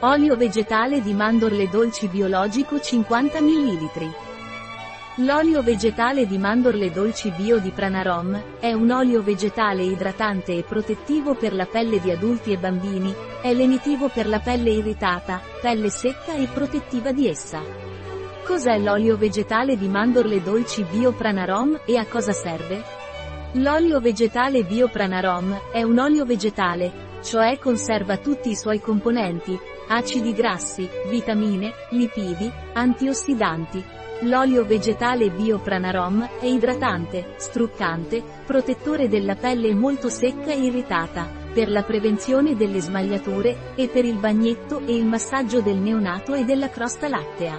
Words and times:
Olio 0.00 0.36
vegetale 0.36 1.00
di 1.00 1.14
mandorle 1.14 1.70
dolci 1.70 2.06
biologico 2.08 2.78
50 2.78 3.40
ml. 3.40 4.14
L'olio 5.24 5.62
vegetale 5.62 6.26
di 6.26 6.36
mandorle 6.36 6.90
dolci 6.90 7.30
bio 7.30 7.58
di 7.58 7.70
Pranarom, 7.70 8.58
è 8.60 8.74
un 8.74 8.90
olio 8.90 9.22
vegetale 9.22 9.84
idratante 9.84 10.54
e 10.54 10.64
protettivo 10.64 11.34
per 11.34 11.54
la 11.54 11.64
pelle 11.64 11.98
di 11.98 12.10
adulti 12.10 12.52
e 12.52 12.58
bambini, 12.58 13.14
è 13.40 13.54
lenitivo 13.54 14.08
per 14.08 14.28
la 14.28 14.38
pelle 14.38 14.68
irritata, 14.68 15.40
pelle 15.62 15.88
secca 15.88 16.34
e 16.34 16.46
protettiva 16.46 17.12
di 17.12 17.26
essa. 17.26 17.62
Cos'è 18.44 18.78
l'olio 18.78 19.16
vegetale 19.16 19.78
di 19.78 19.88
mandorle 19.88 20.42
dolci 20.42 20.84
bio 20.84 21.12
Pranarom 21.12 21.80
e 21.86 21.96
a 21.96 22.04
cosa 22.04 22.32
serve? 22.32 22.95
L'olio 23.58 24.00
vegetale 24.00 24.64
bio 24.64 24.86
Pranarom, 24.86 25.70
è 25.72 25.82
un 25.82 25.98
olio 25.98 26.26
vegetale, 26.26 27.20
cioè 27.22 27.58
conserva 27.58 28.18
tutti 28.18 28.50
i 28.50 28.54
suoi 28.54 28.80
componenti, 28.80 29.58
acidi 29.88 30.34
grassi, 30.34 30.86
vitamine, 31.08 31.72
lipidi, 31.90 32.52
antiossidanti. 32.74 33.82
L'olio 34.22 34.66
vegetale 34.66 35.30
Biopranarom 35.30 36.28
è 36.38 36.44
idratante, 36.44 37.34
struccante, 37.36 38.22
protettore 38.44 39.08
della 39.08 39.36
pelle 39.36 39.74
molto 39.74 40.10
secca 40.10 40.52
e 40.52 40.60
irritata, 40.60 41.26
per 41.54 41.70
la 41.70 41.82
prevenzione 41.82 42.56
delle 42.56 42.80
smagliature, 42.80 43.72
e 43.74 43.88
per 43.88 44.04
il 44.04 44.18
bagnetto 44.18 44.82
e 44.84 44.94
il 44.94 45.06
massaggio 45.06 45.62
del 45.62 45.76
neonato 45.76 46.34
e 46.34 46.44
della 46.44 46.68
crosta 46.68 47.08
lattea. 47.08 47.58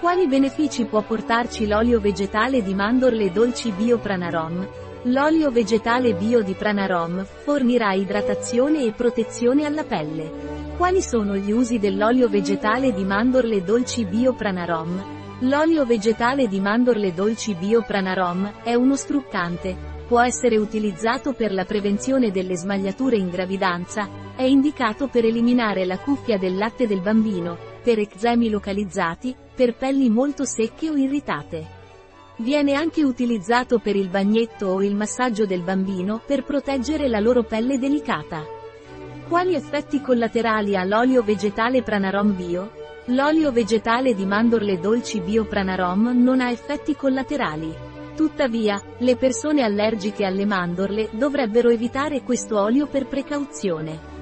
Quali 0.00 0.26
benefici 0.26 0.86
può 0.86 1.02
portarci 1.02 1.68
l'olio 1.68 2.00
vegetale 2.00 2.64
di 2.64 2.74
mandorle 2.74 3.30
dolci 3.30 3.70
Biopranarom? 3.70 4.68
L'olio 5.08 5.50
vegetale 5.50 6.14
bio 6.14 6.42
di 6.42 6.54
Pranarom 6.54 7.26
fornirà 7.26 7.92
idratazione 7.92 8.84
e 8.84 8.92
protezione 8.92 9.66
alla 9.66 9.84
pelle. 9.84 10.32
Quali 10.78 11.02
sono 11.02 11.36
gli 11.36 11.52
usi 11.52 11.78
dell'olio 11.78 12.26
vegetale 12.30 12.90
di 12.94 13.04
mandorle 13.04 13.62
dolci 13.62 14.06
bio 14.06 14.32
Pranarom? 14.32 15.38
L'olio 15.40 15.84
vegetale 15.84 16.48
di 16.48 16.58
mandorle 16.58 17.12
dolci 17.12 17.54
bio 17.54 17.82
Pranarom 17.82 18.62
è 18.62 18.72
uno 18.72 18.96
struccante, 18.96 19.76
può 20.08 20.22
essere 20.22 20.56
utilizzato 20.56 21.34
per 21.34 21.52
la 21.52 21.66
prevenzione 21.66 22.30
delle 22.30 22.56
smagliature 22.56 23.16
in 23.16 23.28
gravidanza, 23.28 24.08
è 24.34 24.44
indicato 24.44 25.08
per 25.08 25.26
eliminare 25.26 25.84
la 25.84 25.98
cuffia 25.98 26.38
del 26.38 26.56
latte 26.56 26.86
del 26.86 27.02
bambino, 27.02 27.58
per 27.82 27.98
eczemi 27.98 28.48
localizzati, 28.48 29.36
per 29.54 29.76
pelli 29.76 30.08
molto 30.08 30.46
secche 30.46 30.88
o 30.88 30.96
irritate. 30.96 31.82
Viene 32.36 32.74
anche 32.74 33.04
utilizzato 33.04 33.78
per 33.78 33.94
il 33.94 34.08
bagnetto 34.08 34.66
o 34.66 34.82
il 34.82 34.96
massaggio 34.96 35.46
del 35.46 35.62
bambino 35.62 36.20
per 36.24 36.42
proteggere 36.42 37.06
la 37.06 37.20
loro 37.20 37.44
pelle 37.44 37.78
delicata. 37.78 38.44
Quali 39.28 39.54
effetti 39.54 40.00
collaterali 40.00 40.76
ha 40.76 40.82
l'olio 40.82 41.22
vegetale 41.22 41.82
Pranarom 41.82 42.34
Bio? 42.34 42.70
L'olio 43.06 43.52
vegetale 43.52 44.14
di 44.14 44.26
mandorle 44.26 44.80
dolci 44.80 45.20
Bio 45.20 45.44
Pranarom 45.44 46.10
non 46.12 46.40
ha 46.40 46.50
effetti 46.50 46.96
collaterali. 46.96 47.72
Tuttavia, 48.16 48.82
le 48.98 49.14
persone 49.14 49.62
allergiche 49.62 50.24
alle 50.24 50.44
mandorle 50.44 51.10
dovrebbero 51.12 51.68
evitare 51.68 52.22
questo 52.22 52.60
olio 52.60 52.86
per 52.88 53.06
precauzione. 53.06 54.12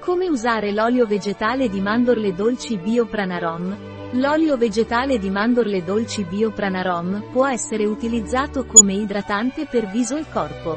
Come 0.00 0.28
usare 0.28 0.72
l'olio 0.72 1.04
vegetale 1.04 1.68
di 1.68 1.80
mandorle 1.80 2.32
dolci 2.32 2.78
Bio 2.78 3.04
Pranarom? 3.04 3.99
L'olio 4.14 4.56
vegetale 4.56 5.20
di 5.20 5.30
mandorle 5.30 5.84
dolci 5.84 6.24
Bio 6.24 6.50
Pranarom 6.50 7.28
può 7.30 7.46
essere 7.46 7.86
utilizzato 7.86 8.66
come 8.66 8.94
idratante 8.94 9.66
per 9.66 9.86
viso 9.88 10.16
e 10.16 10.24
corpo. 10.32 10.76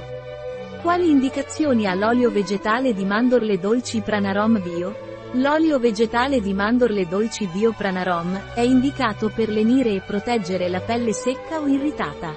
Quali 0.84 1.09
indicazioni 1.09 1.88
ha 1.88 1.95
l'olio 1.95 2.30
vegetale 2.30 2.94
di 2.94 3.03
mandorle 3.06 3.58
dolci 3.58 4.02
Pranarom 4.02 4.62
Bio? 4.62 4.95
L'olio 5.31 5.80
vegetale 5.80 6.42
di 6.42 6.53
mandorle 6.53 7.08
dolci 7.08 7.48
Bio 7.48 7.73
Pranarom 7.75 8.53
è 8.53 8.62
indicato 8.62 9.31
per 9.34 9.50
lenire 9.50 9.95
e 9.95 10.03
proteggere 10.06 10.70
la 10.70 10.81
pelle 10.81 11.13
secca 11.13 11.59
o 11.59 11.68
irritata. 11.68 12.35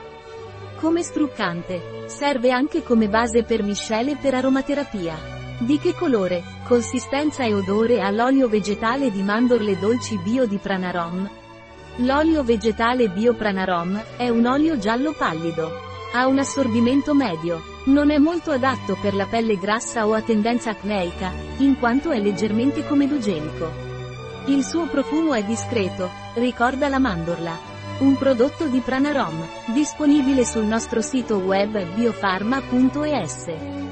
Come 0.76 1.02
struccante. 1.02 2.04
Serve 2.06 2.50
anche 2.50 2.82
come 2.82 3.10
base 3.10 3.42
per 3.42 3.62
miscele 3.62 4.16
per 4.16 4.32
aromaterapia. 4.32 5.35
Di 5.58 5.78
che 5.78 5.94
colore, 5.94 6.42
consistenza 6.64 7.42
e 7.44 7.54
odore 7.54 8.02
ha 8.02 8.10
l'olio 8.10 8.46
vegetale 8.46 9.10
di 9.10 9.22
mandorle 9.22 9.78
dolci 9.78 10.18
bio 10.18 10.46
di 10.46 10.58
Pranarom? 10.58 11.30
L'olio 11.96 12.44
vegetale 12.44 13.08
bio 13.08 13.32
Pranarom 13.32 13.98
è 14.18 14.28
un 14.28 14.44
olio 14.44 14.76
giallo 14.76 15.14
pallido. 15.16 15.70
Ha 16.12 16.26
un 16.26 16.38
assorbimento 16.38 17.14
medio. 17.14 17.62
Non 17.84 18.10
è 18.10 18.18
molto 18.18 18.50
adatto 18.50 18.98
per 19.00 19.14
la 19.14 19.24
pelle 19.24 19.58
grassa 19.58 20.06
o 20.06 20.12
a 20.12 20.20
tendenza 20.20 20.70
acneica, 20.70 21.32
in 21.58 21.78
quanto 21.78 22.10
è 22.10 22.20
leggermente 22.20 22.86
comedogenico. 22.86 23.70
Il 24.48 24.62
suo 24.62 24.86
profumo 24.88 25.32
è 25.32 25.42
discreto, 25.42 26.10
ricorda 26.34 26.88
la 26.88 26.98
mandorla. 26.98 27.56
Un 28.00 28.14
prodotto 28.18 28.66
di 28.66 28.80
Pranarom, 28.80 29.42
disponibile 29.72 30.44
sul 30.44 30.64
nostro 30.64 31.00
sito 31.00 31.38
web 31.38 31.82
biofarma.es. 31.94 33.85